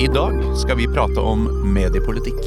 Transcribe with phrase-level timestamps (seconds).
[0.00, 2.38] I dag skal vi prate om mediepolitikk.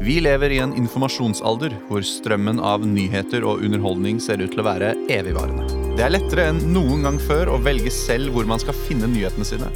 [0.00, 4.64] Vi lever i en informasjonsalder hvor strømmen av nyheter og underholdning ser ut til å
[4.64, 5.66] være evigvarende.
[5.98, 9.44] Det er lettere enn noen gang før å velge selv hvor man skal finne nyhetene
[9.44, 9.68] sine.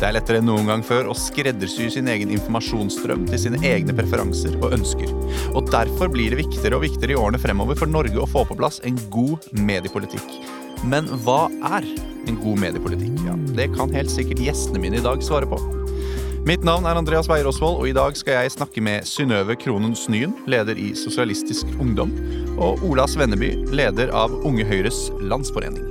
[0.00, 3.94] Det er lettere enn noen gang før å skreddersy sin egen informasjonsstrøm til sine egne
[3.94, 5.12] preferanser og ønsker.
[5.54, 8.58] Og Derfor blir det viktigere og viktigere i årene fremover for Norge å få på
[8.58, 10.34] plass en god mediepolitikk.
[10.82, 11.44] Men hva
[11.76, 11.86] er
[12.26, 13.22] en god mediepolitikk?
[13.28, 15.62] Ja, det kan helt sikkert gjestene mine i dag svare på.
[16.42, 19.92] Mitt navn er Andreas Weier Osvold, og i dag skal jeg snakke med Synnøve Kronen
[19.94, 22.10] Snyen, leder i Sosialistisk Ungdom,
[22.58, 25.86] og Ola Svenneby, leder av Unge Høyres Landsforening.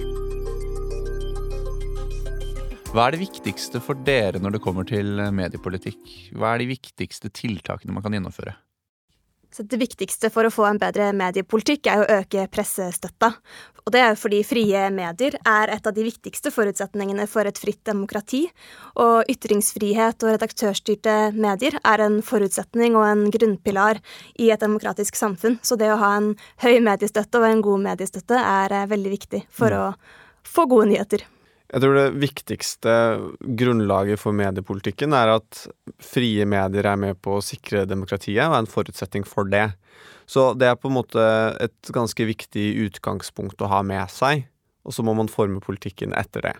[2.91, 6.03] Hva er det viktigste for dere når det kommer til mediepolitikk?
[6.35, 8.57] Hva er de viktigste tiltakene man kan gjennomføre?
[9.51, 13.33] Så det viktigste for å få en bedre mediepolitikk er å øke pressestøtta.
[13.85, 17.81] Og det er fordi frie medier er et av de viktigste forutsetningene for et fritt
[17.87, 18.43] demokrati.
[19.01, 24.01] Og ytringsfrihet og redaktørstyrte medier er en forutsetning og en grunnpilar
[24.37, 25.59] i et demokratisk samfunn.
[25.65, 29.45] Så det å ha en høy mediestøtte og en god mediestøtte er eh, veldig viktig
[29.49, 29.85] for å
[30.47, 31.25] få gode nyheter.
[31.71, 32.93] Jeg tror det viktigste
[33.55, 35.61] grunnlaget for mediepolitikken er at
[36.03, 39.69] frie medier er med på å sikre demokratiet, og er en forutsetning for det.
[40.31, 41.21] Så det er på en måte
[41.59, 44.45] et ganske viktig utgangspunkt å ha med seg,
[44.87, 46.55] og så må man forme politikken etter det.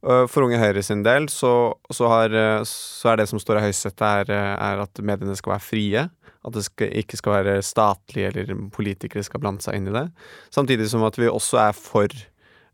[0.00, 2.32] For Unge Høyre sin del så, så, har,
[2.64, 6.06] så er det som står i høysetet, er, er, at mediene skal være frie.
[6.40, 10.06] At det skal, ikke skal være statlige eller politikere skal blande seg inn i det.
[10.54, 12.14] Samtidig som at vi også er for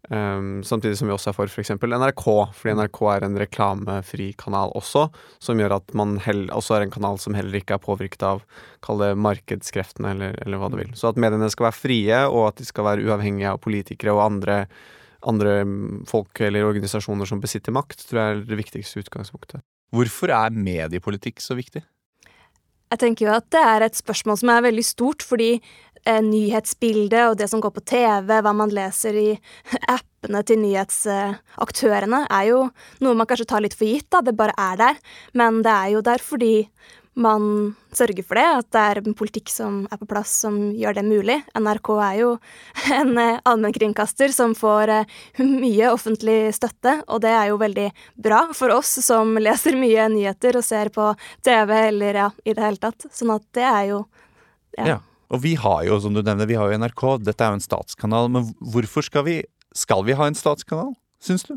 [0.06, 1.72] Um, samtidig som vi også er for f.eks.
[1.82, 5.08] For NRK, fordi NRK er en reklamefri kanal også,
[5.42, 6.14] som gjør at man
[6.54, 8.44] også er en kanal som heller ikke er påvirket av
[8.86, 10.92] kall det markedskreftene, eller, eller, hva du vil.
[10.98, 14.22] Så at mediene skal være frie, og at de skal være uavhengige av politikere og
[14.28, 14.60] andre,
[15.26, 15.58] andre
[16.06, 19.64] folk eller organisasjoner som besitter makt, tror jeg er det viktigste utgangspunktet.
[19.94, 21.82] Hvorfor er mediepolitikk så viktig?
[22.86, 25.56] Jeg tenker jo at det er et spørsmål som er veldig stort, fordi
[26.06, 29.28] nyhetsbildet og det som går på TV, hva man leser i
[29.96, 32.60] appene til nyhetsaktørene, er jo
[33.04, 34.22] noe man kanskje tar litt for gitt, da.
[34.24, 35.02] Det bare er der.
[35.34, 36.54] Men det er jo der fordi
[37.16, 40.98] man sørger for det, at det er en politikk som er på plass som gjør
[40.98, 41.38] det mulig.
[41.56, 42.32] NRK er jo
[42.98, 47.88] en eh, allmennkringkaster som får eh, mye offentlig støtte, og det er jo veldig
[48.28, 51.08] bra for oss som leser mye nyheter og ser på
[51.46, 53.08] TV eller ja, i det hele tatt.
[53.08, 54.02] Sånn at det er jo
[54.76, 54.90] ja.
[54.92, 54.98] ja.
[55.32, 57.04] Og vi har jo, som du nevner, vi har jo NRK.
[57.26, 58.30] Dette er jo en statskanal.
[58.32, 59.36] Men hvorfor skal vi,
[59.74, 61.56] skal vi ha en statskanal, syns du?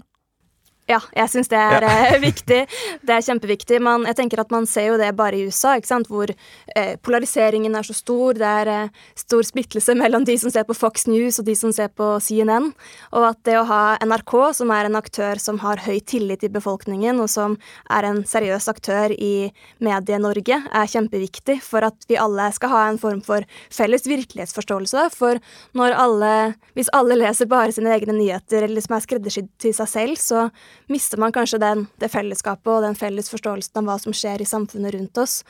[0.89, 1.89] Ja, jeg syns det er ja.
[2.09, 2.63] Eh, viktig.
[3.05, 3.77] Det er kjempeviktig.
[3.85, 6.09] Man, jeg tenker at Man ser jo det bare i USA, ikke sant?
[6.09, 8.39] hvor eh, polariseringen er så stor.
[8.39, 11.73] Det er eh, stor splittelse mellom de som ser på Fox News og de som
[11.75, 12.71] ser på CNN.
[13.13, 16.51] Og at det å ha NRK, som er en aktør som har høy tillit i
[16.53, 17.59] befolkningen, og som
[17.93, 19.51] er en seriøs aktør i
[19.85, 25.05] Medie-Norge, er kjempeviktig for at vi alle skal ha en form for felles virkelighetsforståelse.
[25.13, 25.37] For
[25.77, 26.33] når alle,
[26.73, 30.47] hvis alle leser bare sine egne nyheter, eller som er skreddersydd til seg selv, så
[30.89, 34.49] mister man kanskje den, det fellesskapet og den felles forståelsen av hva som skjer i
[34.49, 35.43] samfunnet rundt oss.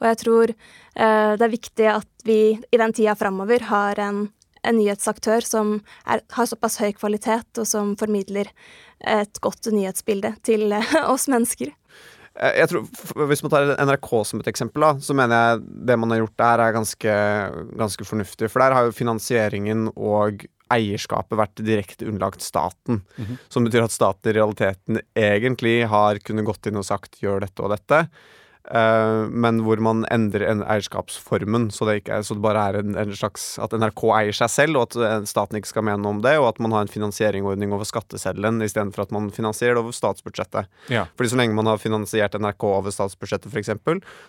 [0.00, 4.26] Og jeg tror eh, det er viktig at vi i den tida framover har en,
[4.62, 8.50] en nyhetsaktør som er, har såpass høy kvalitet, og som formidler
[9.00, 11.72] et godt nyhetsbilde til eh, oss mennesker.
[12.36, 12.84] Eh, jeg tror,
[13.30, 16.38] Hvis man tar NRK som et eksempel, da, så mener jeg det man har gjort
[16.42, 17.16] der, er ganske,
[17.84, 18.50] ganske fornuftig.
[18.52, 23.02] For der har jo finansieringen og eierskapet vært direkte underlagt staten.
[23.16, 23.36] Mm -hmm.
[23.48, 27.62] Som betyr at staten i realiteten egentlig har kunnet gått inn og sagt 'gjør dette
[27.62, 28.08] og dette',
[28.74, 32.96] uh, men hvor man endrer en eierskapsformen, så det, er, så det bare er en,
[32.96, 36.16] en, slags At NRK eier seg selv, og at eh, staten ikke skal mene noe
[36.16, 39.84] om det, og at man har en finansieringsordning over skatteseddelen istedenfor at man finansierer det
[39.84, 40.66] over statsbudsjettet.
[40.88, 41.06] Ja.
[41.16, 43.70] Fordi så lenge man har finansiert NRK over statsbudsjettet, f.eks.,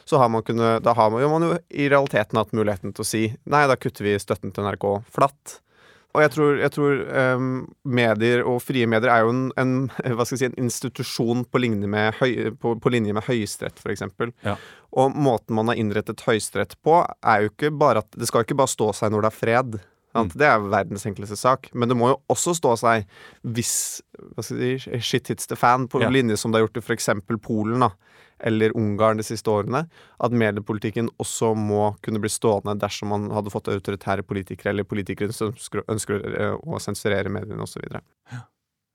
[0.06, 3.02] så har man kunnet, da har man jo, man jo i realiteten hatt muligheten til
[3.02, 5.62] å si nei, da kutter vi støtten til NRK flatt.
[6.16, 7.02] Og jeg tror, jeg tror
[7.38, 7.50] um,
[7.86, 9.74] medier og frie medier er jo en, en,
[10.18, 13.82] hva skal jeg si, en institusjon på linje med, høy, på, på linje med Høyesterett,
[13.84, 14.08] f.eks.
[14.48, 14.56] Ja.
[14.98, 18.50] Og måten man har innrettet Høyesterett på, er jo ikke bare at Det skal jo
[18.50, 19.80] ikke bare stå seg når det er fred.
[20.18, 20.32] Mm.
[20.34, 21.70] Det er verdens enkleste sak.
[21.78, 23.06] Men det må jo også stå seg
[23.46, 23.76] hvis
[24.34, 26.10] hva skal jeg si, shit hits the fan, på ja.
[26.14, 27.12] linje som det har gjort i f.eks.
[27.46, 27.86] Polen.
[27.86, 27.92] da
[28.40, 29.86] eller Ungarn de siste årene,
[30.24, 35.34] at mediepolitikken også må kunne bli stående dersom man hadde fått autoritære politikere, eller politikere
[35.36, 35.56] som
[35.88, 36.24] ønsker
[36.62, 37.88] å sensurere mediene osv.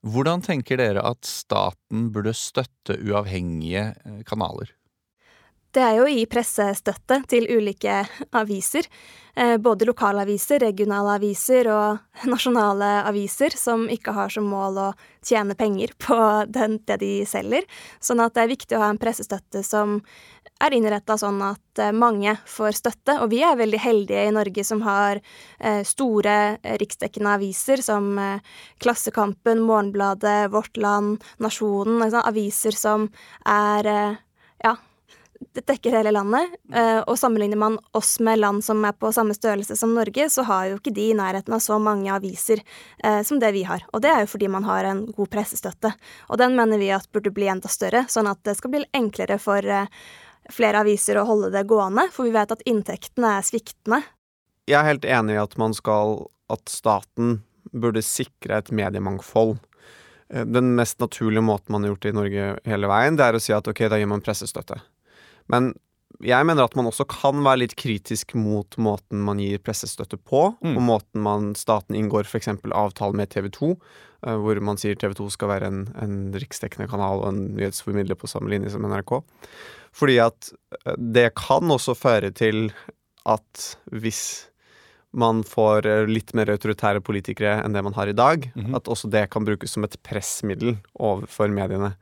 [0.03, 4.73] Hvordan tenker dere at staten burde støtte uavhengige eh, kanaler?
[5.73, 8.03] Det er jo å gi pressestøtte til ulike
[8.37, 8.85] aviser.
[9.33, 12.03] Eh, både lokalaviser, regionale aviser og
[12.33, 14.91] nasjonale aviser som ikke har som mål å
[15.25, 16.17] tjene penger på
[16.53, 17.65] den, det de selger.
[17.97, 19.97] Sånn at det er viktig å ha en pressestøtte som
[20.63, 23.17] er innretta sånn at eh, mange får støtte.
[23.25, 26.37] Og vi er veldig heldige i Norge som har eh, store
[26.83, 28.13] riksdekkende aviser som
[28.83, 32.05] Klassekampen, Morgenbladet, Vårt Land, Nasjonen.
[32.23, 33.09] Aviser som
[33.49, 33.87] er
[34.61, 34.77] ja,
[35.51, 36.55] det dekker hele landet.
[36.73, 40.45] Eh, og sammenligner man oss med land som er på samme størrelse som Norge, så
[40.47, 42.61] har jo ikke de i nærheten av så mange aviser
[43.03, 43.85] eh, som det vi har.
[43.93, 45.93] Og det er jo fordi man har en god pressestøtte.
[46.29, 49.39] Og den mener vi at burde bli enda større, sånn at det skal bli enklere
[49.41, 49.89] for eh,
[50.53, 54.03] flere aviser å holde det gående, for vi vet at inntektene er sviktende.
[54.69, 57.39] Jeg er helt enig i at man skal At staten
[57.71, 59.55] burde sikre et mediemangfold.
[60.29, 63.41] Den mest naturlige måten man har gjort det i Norge hele veien, det er å
[63.41, 64.77] si at ok, da gir man pressestøtte.
[65.51, 65.73] Men
[66.23, 70.45] jeg mener at man også kan være litt kritisk mot måten man gir pressestøtte på,
[70.63, 70.75] mm.
[70.77, 72.51] og måten man, staten inngår f.eks.
[72.71, 76.87] avtale med TV 2, uh, hvor man sier TV 2 skal være en, en riksdekkende
[76.91, 79.19] kanal og en nyhetsformidler på samme linje som NRK.
[79.95, 80.53] Fordi at
[80.85, 82.69] uh, det kan også føre til
[83.29, 84.23] at hvis
[85.13, 88.75] man får uh, litt mer autoritære politikere enn det man har i dag, mm -hmm.
[88.75, 91.95] at også det kan brukes som et pressmiddel overfor mediene.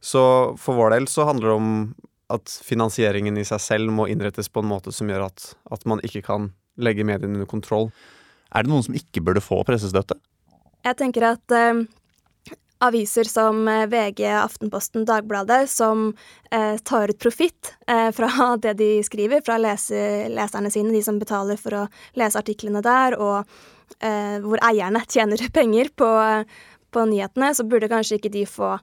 [0.00, 1.94] Så for vår del så handler det om
[2.32, 6.02] at finansieringen i seg selv må innrettes på en måte som gjør at, at man
[6.06, 6.50] ikke kan
[6.80, 7.90] legge mediene under kontroll.
[8.52, 10.16] Er det noen som ikke burde få pressestøtte?
[10.82, 11.84] Jeg tenker at eh,
[12.82, 16.10] aviser som eh, VG, Aftenposten, Dagbladet, som
[16.50, 18.30] eh, tar ut profitt eh, fra
[18.62, 21.86] det de skriver, fra lese, leserne sine, de som betaler for å
[22.18, 23.44] lese artiklene der, og
[24.00, 26.10] eh, hvor eierne tjener penger på,
[26.92, 28.76] på nyhetene, så burde kanskje ikke de få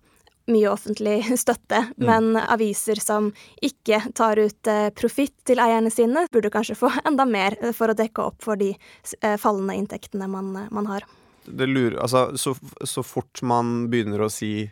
[0.51, 2.07] mye offentlig støtte, mm.
[2.09, 3.31] men aviser som
[3.65, 7.91] ikke tar ut eh, profitt til eierne sine, burde kanskje få enda mer eh, for
[7.91, 11.07] å dekke opp for de eh, fallende inntektene man, man har.
[11.49, 12.53] Det lurer, altså, så,
[12.85, 14.69] så, fort man begynner å si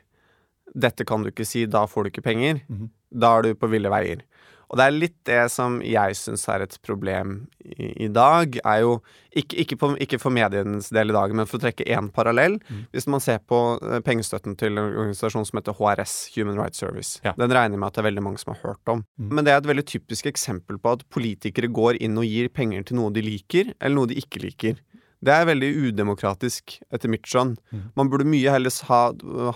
[0.78, 3.70] 'dette kan du ikke si, da får du ikke penger', mm da er du på
[3.72, 4.24] ville veier.
[4.68, 8.82] Og det er litt det som jeg syns er et problem i, i dag, er
[8.84, 8.98] jo
[9.32, 12.58] ikke, ikke, på, ikke, for medienes del i dag, men for å trekke én parallell.
[12.68, 12.82] Mm.
[12.96, 17.22] Hvis man ser på uh, pengestøtten til en organisasjon som heter HRS, Human Rights Service.
[17.24, 17.36] Ja.
[17.40, 19.06] Den regner jeg med at det er veldig mange som har hørt om.
[19.16, 19.32] Mm.
[19.38, 22.90] Men det er et veldig typisk eksempel på at politikere går inn og gir penger
[22.90, 24.84] til noe de liker, eller noe de ikke liker.
[25.24, 27.56] Det er veldig udemokratisk, etter mitt skjønn.
[27.74, 27.86] Mm.
[27.98, 29.00] Man burde mye heller ha,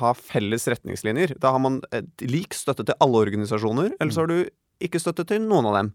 [0.01, 1.35] ha, felles retningslinjer.
[1.41, 1.81] Da har man
[2.25, 4.39] lik støtte til alle organisasjoner, eller så har du
[4.81, 5.91] ikke støtte til noen av dem.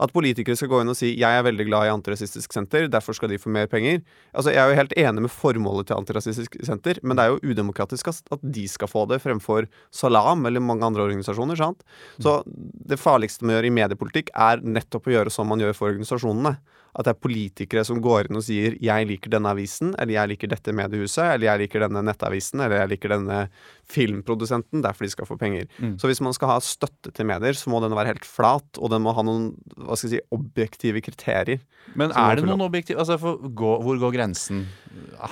[0.00, 3.14] At politikere skal gå inn og si 'jeg er veldig glad i Antirasistisk Senter, derfor
[3.14, 4.02] skal de få mer penger'.
[4.34, 7.40] Altså, Jeg er jo helt enig med formålet til Antirasistisk Senter, men det er jo
[7.42, 11.56] udemokratisk at de skal få det, fremfor Salam eller mange andre organisasjoner.
[11.56, 11.82] sant?
[12.20, 15.90] Så det farligste man gjør i mediepolitikk, er nettopp å gjøre som man gjør for
[15.90, 16.58] organisasjonene
[16.98, 20.28] at det er politikere som går inn og sier 'jeg liker denne avisen', eller 'jeg
[20.28, 23.48] liker dette mediehuset', eller 'jeg liker denne nettavisen', eller 'jeg liker denne
[23.88, 25.66] filmprodusenten', derfor de skal få penger.
[25.78, 25.98] Mm.
[25.98, 28.90] Så hvis man skal ha støtte til medier, så må den være helt flat, og
[28.90, 29.54] den må ha noen
[29.88, 31.62] hva skal jeg si, objektive kriterier.
[31.98, 34.66] Men er det noen objektive altså gå, Hvor går grensen?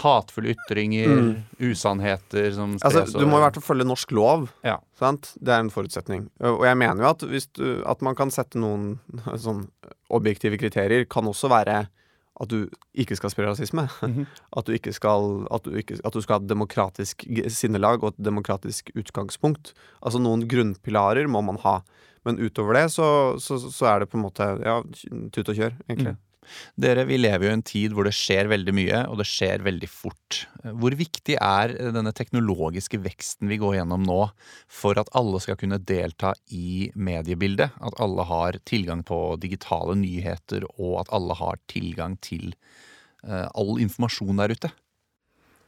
[0.03, 1.33] Hatefulle ytringer, mm.
[1.69, 4.49] usannheter som stres, altså, Du må i hvert fall følge norsk lov.
[4.67, 4.79] Ja.
[4.99, 5.35] Sant?
[5.37, 6.29] Det er en forutsetning.
[6.41, 8.97] Og jeg mener jo at, du, at man kan sette noen
[9.47, 9.67] sånn
[10.17, 11.85] objektive kriterier kan også være
[12.37, 12.67] at du
[12.97, 13.87] ikke skal spre rasisme.
[14.03, 14.27] Mm -hmm.
[14.59, 18.25] at, du skal, at, du ikke, at, du skal, ha et demokratisk sinnelag og et
[18.25, 19.73] demokratisk utgangspunkt.
[20.03, 21.81] Altså noen grunnpilarer må man ha.
[22.27, 23.09] Men utover det så,
[23.43, 24.81] så, så er det på en måte ja,
[25.35, 26.17] tut og kjør, egentlig.
[26.17, 26.23] Mm.
[26.79, 29.65] Dere, vi lever jo i en tid hvor det skjer veldig mye, og det skjer
[29.67, 30.41] veldig fort.
[30.63, 34.21] Hvor viktig er denne teknologiske veksten vi går gjennom nå,
[34.71, 37.77] for at alle skal kunne delta i mediebildet?
[37.83, 42.53] At alle har tilgang på digitale nyheter, og at alle har tilgang til
[43.27, 44.73] uh, all informasjon der ute?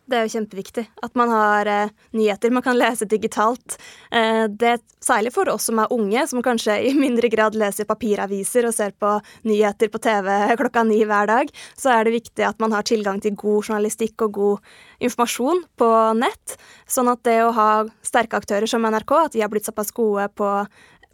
[0.09, 3.77] Det er jo kjempeviktig at man har eh, nyheter man kan lese digitalt.
[4.11, 7.87] Eh, det er Særlig for oss som er unge, som kanskje i mindre grad leser
[7.87, 9.13] papiraviser og ser på
[9.47, 10.27] nyheter på TV
[10.59, 14.27] klokka ni hver dag, så er det viktig at man har tilgang til god journalistikk
[14.27, 14.73] og god
[15.07, 16.57] informasjon på nett.
[16.91, 17.71] Sånn at det å ha
[18.03, 20.51] sterke aktører som NRK, at de har blitt såpass gode på,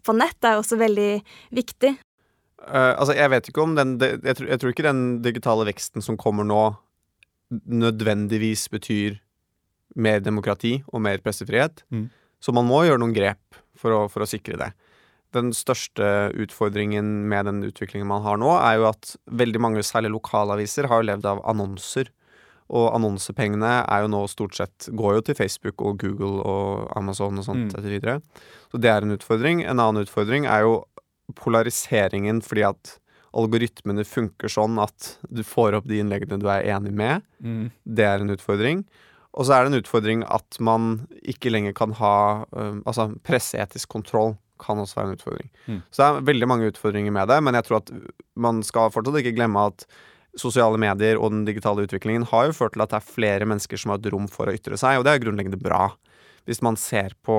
[0.00, 1.12] på nett, er også veldig
[1.60, 1.92] viktig.
[2.64, 6.04] Uh, altså, jeg vet ikke om den jeg tror, jeg tror ikke den digitale veksten
[6.04, 6.62] som kommer nå,
[7.50, 9.18] nødvendigvis betyr
[9.94, 11.84] mer demokrati og mer pressefrihet.
[11.90, 12.08] Mm.
[12.42, 14.72] Så man må gjøre noen grep for å, for å, sikre det.
[15.34, 20.12] Den største utfordringen med den utviklingen man har nå, er jo at veldig mange, særlig
[20.14, 22.10] lokalaviser, har levd av annonser.
[22.74, 27.40] Og annonsepengene er jo nå stort sett går jo til Facebook og Google og Amazon
[27.40, 27.72] og sånt mm.
[27.74, 28.18] etter videre.
[28.72, 29.62] Så det er en utfordring.
[29.66, 30.78] En annen utfordring er jo
[31.36, 32.96] polariseringen fordi at
[33.35, 37.25] algoritmene funker sånn at du får opp de innleggene du er enig med.
[37.43, 37.67] Mm.
[37.83, 38.85] Det er en utfordring.
[39.35, 42.17] Og så er det en utfordring at man ikke lenger kan ha
[42.55, 45.49] um, Altså presseetisk kontroll kan også være en utfordring.
[45.67, 45.81] Mm.
[45.91, 47.91] Så det er veldig mange utfordringer med det, men jeg tror at
[48.38, 49.87] man skal fortsatt ikke glemme at
[50.38, 53.79] sosiale medier og den digitale utviklingen har jo ført til at det er flere mennesker
[53.81, 55.88] som har et rom for å ytre seg, og det er grunnleggende bra.
[56.47, 57.37] Hvis man ser på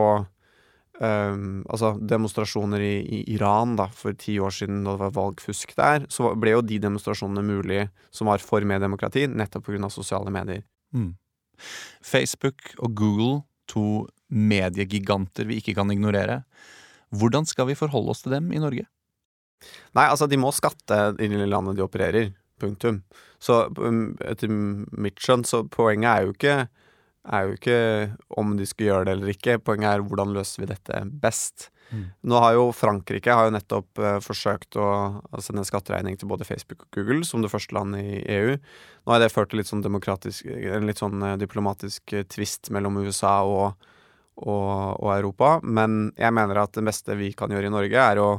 [1.04, 5.76] øhm, altså demonstrasjoner i, i Iran da, for ti år siden, da det var valgfusk
[5.78, 7.86] der, så ble jo de demonstrasjonene mulig
[8.16, 9.90] som var for mer demokrati, nettopp pga.
[9.90, 10.64] sosiale medier.
[10.96, 11.14] Mm.
[12.04, 16.44] Facebook og Google, to mediegiganter vi ikke kan ignorere.
[17.16, 18.86] Hvordan skal vi forholde oss til dem i Norge?
[19.96, 22.34] Nei, altså, de må skatte i det landet de opererer.
[22.62, 23.02] Punktum.
[23.42, 26.56] Så um, etter mitt skjønn, så poenget er jo ikke
[27.26, 27.80] er jo ikke
[28.38, 29.58] om de skal gjøre det eller ikke.
[29.64, 31.70] Poenget er hvordan løser vi dette best.
[31.92, 32.06] Mm.
[32.32, 34.88] Nå har jo Frankrike har jo nettopp uh, forsøkt å,
[35.38, 38.56] sende en skatteregning til både Facebook og Google, som det første landet i EU.
[39.06, 42.72] Nå har det ført til litt sånn demokratisk, en litt sånn uh, diplomatisk uh, tvist
[42.74, 43.88] mellom USA og,
[44.42, 44.66] og,
[44.98, 45.60] og Europa.
[45.62, 48.30] Men jeg mener at det beste vi kan gjøre i Norge, er å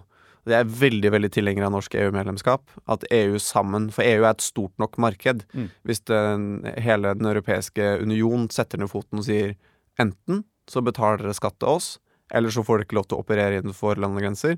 [0.55, 2.63] jeg er veldig veldig tilhenger av norsk EU-medlemskap.
[2.93, 5.43] At EU sammen For EU er et stort nok marked.
[5.57, 5.71] Mm.
[5.87, 9.57] Hvis den, hele Den europeiske union setter ned foten og sier
[9.99, 11.93] enten så betaler dere skatt til oss,
[12.35, 14.57] eller så får dere ikke lov til å operere innenfor landegrenser.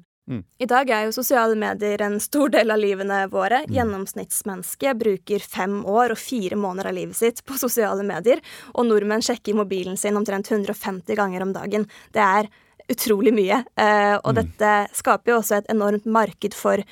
[0.61, 3.63] I dag er jo sosiale medier en stor del av livene våre.
[3.65, 3.73] Mm.
[3.79, 8.43] Gjennomsnittsmennesket bruker fem år og fire måneder av livet sitt på sosiale medier,
[8.75, 11.89] og nordmenn sjekker mobilen sin omtrent 150 ganger om dagen.
[12.13, 12.51] Det er
[12.89, 14.39] utrolig mye, eh, og Mm.
[14.43, 16.83] dette skaper jo også et enormt marked for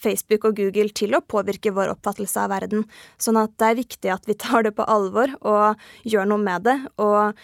[0.00, 2.86] Facebook og Google til å påvirke vår oppfattelse av verden.
[3.18, 6.64] Sånn at det er viktig at vi tar det på alvor og gjør noe med
[6.64, 6.78] det.
[6.98, 7.34] Og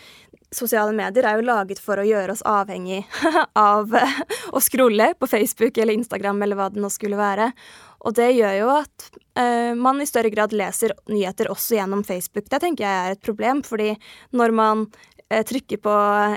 [0.54, 3.04] sosiale medier er jo laget for å gjøre oss avhengig
[3.54, 7.50] av å scrolle på Facebook eller Instagram eller hva det nå skulle være.
[8.06, 9.08] Og det gjør jo at
[9.38, 12.48] uh, man i større grad leser nyheter også gjennom Facebook.
[12.48, 13.96] Det tenker jeg er et problem, fordi
[14.32, 14.86] når man
[15.30, 15.92] trykker på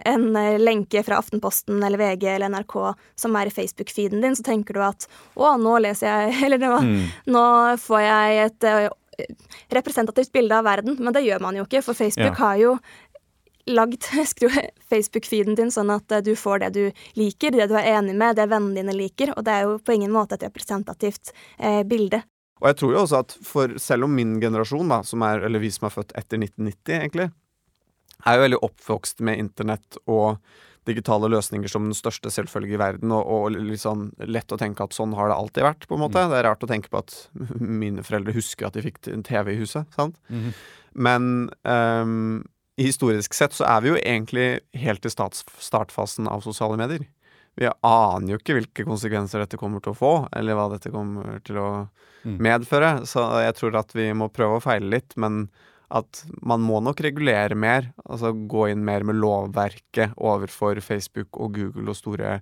[0.09, 2.75] en eh, lenke fra Aftenposten eller VG eller NRK
[3.15, 5.05] som er i Facebook-feeden din, så tenker du at
[5.35, 7.03] å, nå leser jeg Eller nå, Mm.
[7.29, 7.43] nå
[7.77, 8.89] får jeg et eh,
[9.75, 12.39] representativt bilde av verden, men det gjør man jo ikke, for Facebook Ja.
[12.39, 12.77] har jo
[13.69, 14.01] lagd
[14.89, 16.83] Facebook-feeden din sånn at eh, du får det du
[17.19, 19.93] liker, det du er enig med, det vennene dine liker, og det er jo på
[19.97, 22.23] ingen måte et representativt eh, bilde.
[22.59, 25.61] Og jeg tror jo også at for selv om min generasjon, da, som er, eller
[25.63, 27.29] vi som er født etter 1990, egentlig,
[28.25, 30.39] er jo veldig oppvokst med internett og
[30.89, 34.83] digitale løsninger som den største selvfølge i verden, og, og litt sånn lett å tenke
[34.83, 36.23] at sånn har det alltid vært, på en måte.
[36.31, 37.13] Det er rart å tenke på at
[37.83, 40.17] mine foreldre husker at de fikk en TV i huset, sant?
[40.33, 40.49] Mm.
[40.97, 41.29] Men
[41.63, 42.41] um,
[42.79, 44.47] historisk sett så er vi jo egentlig
[44.81, 47.05] helt i startfasen av sosiale medier.
[47.59, 51.41] Vi aner jo ikke hvilke konsekvenser dette kommer til å få, eller hva dette kommer
[51.45, 51.69] til å
[52.19, 52.33] Mm.
[52.43, 52.87] medføre.
[53.07, 55.45] Så jeg tror at vi må prøve å feile litt, men
[55.89, 57.89] at man må nok regulere mer.
[58.05, 62.37] Altså gå inn mer med lovverket overfor Facebook og Google og store,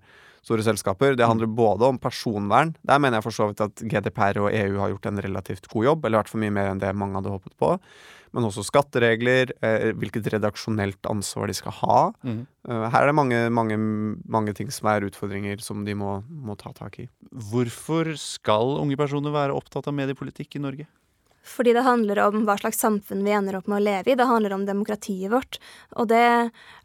[0.45, 1.15] store selskaper.
[1.19, 2.75] Det handler både om personvern.
[2.87, 5.89] Der mener jeg for så vidt at GDPR og EU har gjort en relativt god
[5.91, 7.73] jobb, eller i hvert fall mye mer enn det mange hadde håpet på.
[8.35, 11.99] Men også skatteregler, eh, hvilket redaksjonelt ansvar de skal ha.
[12.27, 12.43] Mm.
[12.67, 13.77] Eh, her er det mange, mange,
[14.27, 17.07] mange ting som er utfordringer som de må, må ta tak i.
[17.31, 20.89] Hvorfor skal unge personer være opptatt av mediepolitikk i Norge?
[21.47, 24.17] Fordi det handler om hva slags samfunn vi ender opp med å leve i.
[24.19, 25.59] Det handler om demokratiet vårt.
[25.95, 26.23] Og det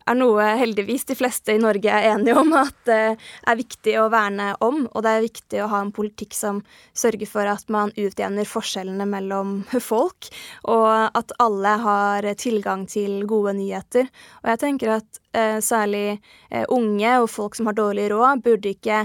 [0.06, 4.08] er noe heldigvis de fleste i Norge er enige om at det er viktig å
[4.12, 4.84] verne om.
[4.92, 6.62] Og det er viktig å ha en politikk som
[6.98, 9.58] sørger for at man utjevner forskjellene mellom
[9.92, 10.30] folk,
[10.70, 14.08] og at alle har tilgang til gode nyheter.
[14.42, 16.06] Og jeg tenker at eh, særlig
[16.50, 19.04] eh, unge og folk som har dårlig råd, burde ikke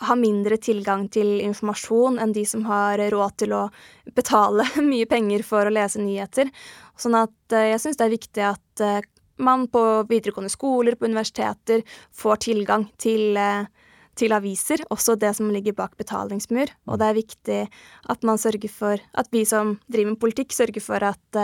[0.00, 3.62] har mindre tilgang til informasjon enn de som har råd til å
[4.16, 6.50] betale mye penger for å lese nyheter.
[6.98, 9.02] Sånn at eh, jeg syns det er viktig at eh,
[9.42, 13.68] man på videregående skoler, på universiteter, får tilgang til, eh,
[14.18, 16.72] til aviser, også det som ligger bak betalingsmur.
[16.90, 17.60] Og det er viktig
[18.10, 21.42] at man sørger for at vi som driver med politikk, sørger for at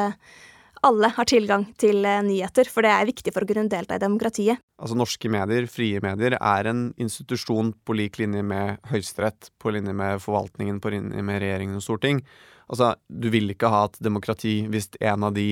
[0.85, 4.03] alle har tilgang til eh, nyheter, for det er viktig for å kunne delta i
[4.03, 4.62] demokratiet.
[4.81, 9.95] Altså Norske medier, frie medier, er en institusjon på lik linje med Høyesterett, på linje
[9.97, 12.23] med forvaltningen, på linje med regjeringen og storting.
[12.69, 15.49] Altså, du vil ikke ha et demokrati hvis en av de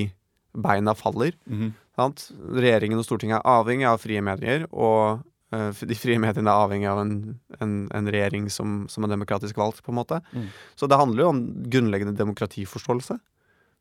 [0.52, 1.36] beina faller.
[1.48, 1.72] Mhm.
[1.96, 2.30] Sant?
[2.56, 5.20] Regjeringen og Stortinget er avhengig av frie medier, og
[5.52, 7.12] eh, de frie mediene er avhengig av en,
[7.60, 10.22] en, en regjering som, som er demokratisk valgt, på en måte.
[10.32, 10.46] Mm.
[10.72, 13.18] Så det handler jo om grunnleggende demokratiforståelse.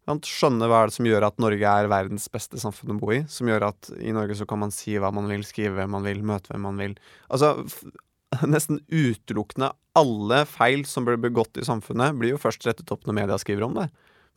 [0.09, 3.21] Skjønne hva er det som gjør at Norge er verdens beste samfunn å bo i.
[3.31, 6.07] Som gjør at i Norge så kan man si hva man vil, skrive hvem man
[6.07, 6.95] vil, møte hvem man vil.
[7.29, 7.53] Altså,
[8.55, 13.21] nesten utelukkende alle feil som blir begått i samfunnet, blir jo først rettet opp når
[13.21, 13.89] media skriver om det.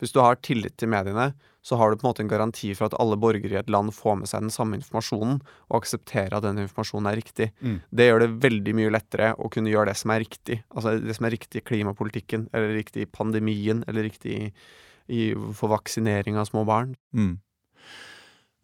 [0.03, 1.31] Hvis du har tillit til mediene,
[1.65, 3.95] så har du på en måte en garanti for at alle borgere i et land
[3.95, 5.39] får med seg den samme informasjonen,
[5.71, 7.49] og aksepterer at den informasjonen er riktig.
[7.63, 7.79] Mm.
[7.89, 10.59] Det gjør det veldig mye lettere å kunne gjøre det som er riktig.
[10.75, 14.51] Altså det som er riktig i klimapolitikken, eller riktig i pandemien, eller riktig i,
[15.09, 16.95] i, for vaksinering av små barn.
[17.15, 17.39] Mm.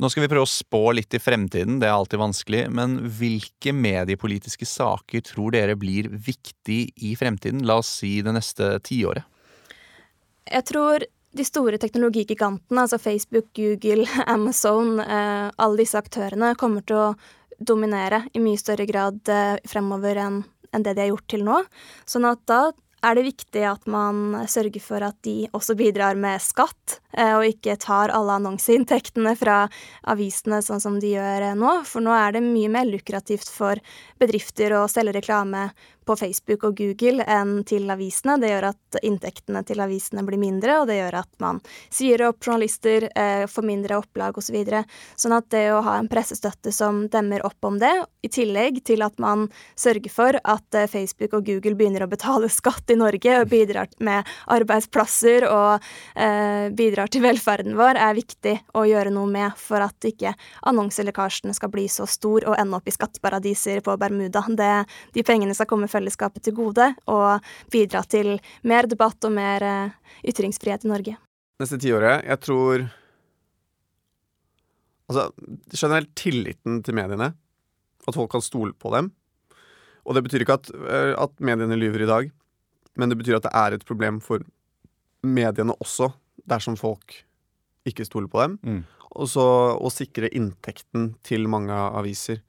[0.01, 3.75] Nå skal vi prøve å spå litt i fremtiden, det er alltid vanskelig, men hvilke
[3.77, 9.27] mediepolitiske saker tror dere blir viktig i fremtiden, la oss si det neste tiåret?
[10.49, 11.05] Jeg tror
[11.37, 17.11] de store teknologigigantene, altså Facebook, Google, Amazon, eh, alle disse aktørene kommer til å
[17.61, 20.41] dominere i mye større grad eh, fremover enn
[20.75, 21.59] enn det de har gjort til nå.
[22.09, 22.61] Sånn at da
[23.03, 27.47] er det viktig at man sørger for at de også bidrar med skatt, eh, og
[27.49, 29.63] ikke tar alle annonseinntektene fra
[30.11, 31.79] avisene sånn som de gjør eh, nå.
[31.89, 33.81] For nå er det mye mer lukrativt for
[34.21, 35.71] bedrifter å selge reklame
[36.11, 38.37] på Facebook og Google enn til avisene.
[38.41, 41.61] Det gjør at inntektene til avisene blir mindre, og det gjør at man
[41.93, 44.51] sier opp journalister, eh, får mindre opplag osv.
[44.51, 44.85] Så videre.
[45.15, 47.93] sånn at det å ha en pressestøtte som demmer opp om det,
[48.27, 49.47] i tillegg til at man
[49.79, 54.29] sørger for at Facebook og Google begynner å betale skatt i Norge og bidrar med
[54.51, 60.09] arbeidsplasser og eh, bidrar til velferden vår, er viktig å gjøre noe med for at
[60.09, 60.35] ikke
[60.71, 64.45] annonselekkasjene skal bli så stor og ende opp i skatteparadiser på Bermuda.
[64.59, 64.71] Det,
[65.17, 70.17] de pengene skal komme fellesskapet til gode og bidra til mer debatt og mer eh,
[70.31, 71.19] ytringsfrihet i Norge.
[71.61, 72.89] Neste tiåret, jeg tror
[75.11, 75.33] Altså,
[75.75, 77.33] generelt tilliten til mediene.
[78.07, 79.09] At folk kan stole på dem.
[80.07, 82.31] Og det betyr ikke at, eh, at mediene lyver i dag,
[82.99, 84.45] men det betyr at det er et problem for
[85.27, 86.11] mediene også,
[86.49, 87.21] dersom folk
[87.89, 88.57] ikke stoler på dem.
[88.63, 88.81] Mm.
[89.11, 89.45] Og så
[89.75, 92.43] å sikre inntekten til mange aviser.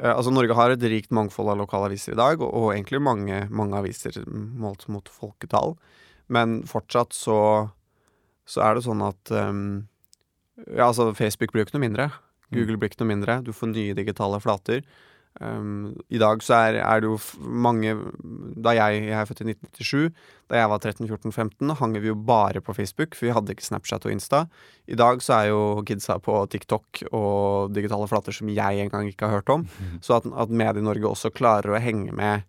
[0.00, 3.44] Eh, altså Norge har et rikt mangfold av lokalaviser i dag, og, og egentlig mange,
[3.50, 5.76] mange aviser målt mot folketall.
[6.30, 7.38] Men fortsatt så,
[8.46, 9.62] så er det sånn at um,
[10.68, 12.10] Ja, altså Facebook blir jo ikke noe mindre.
[12.54, 13.38] Google blir ikke noe mindre.
[13.46, 14.82] Du får nye digitale flater.
[15.38, 17.92] Um, I dag så er, er det jo mange
[18.60, 22.60] Da jeg, jeg er født i 1997, da jeg var 13-14-15, hang vi jo bare
[22.60, 24.42] på Facebook, for vi hadde ikke Snapchat og Insta.
[24.90, 29.30] I dag så er jo kidsa på TikTok og digitale flater som jeg engang ikke
[29.30, 29.68] har hørt om.
[30.04, 32.42] Så at, at Medie-Norge også klarer å henge med,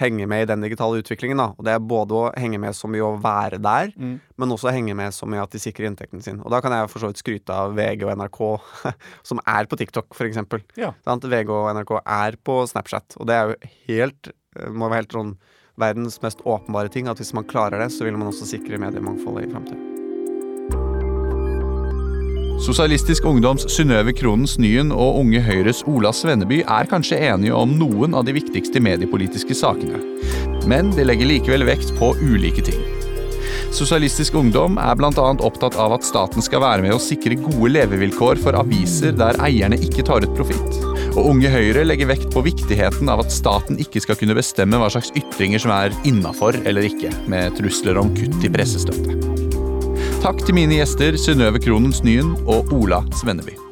[0.00, 1.38] henge med i den digitale utviklingen.
[1.40, 4.20] da Og det er både å henge med som i å være der, Mm.
[4.36, 6.40] men også henge med som i at de sikrer inntekten sin.
[6.40, 8.60] Og da kan jeg for så vidt skryte av VG og NRK,
[9.22, 10.62] som er på TikTok, eksempel.
[10.76, 10.92] Ja.
[11.06, 13.56] VG og NRK er på Snapchat, og det er jo
[13.88, 15.36] helt eh, må være helt sånn
[15.76, 19.48] verdens mest åpenbare ting, at hvis man klarer det, så vil man også sikre mediemangfoldet
[19.48, 19.95] i framtiden.
[22.56, 28.16] Sosialistisk Ungdoms Synnøve Kronens Nyen og Unge Høyres Ola Svenneby er kanskje enige om noen
[28.16, 30.00] av de viktigste mediepolitiske sakene,
[30.70, 32.80] men de legger likevel vekt på ulike ting.
[33.76, 35.10] Sosialistisk Ungdom er bl.a.
[35.12, 39.76] opptatt av at staten skal være med å sikre gode levevilkår for aviser der eierne
[39.76, 40.80] ikke tar ut profitt.
[41.16, 44.88] Og Unge Høyre legger vekt på viktigheten av at staten ikke skal kunne bestemme hva
[44.92, 49.15] slags ytringer som er innafor eller ikke, med trusler om kutt i pressestøtte.
[50.26, 53.65] Takk til mine gjester Synnøve Kronens Nyen og Ola Svenneby.